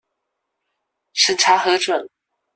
[1.13, 2.09] 審查核准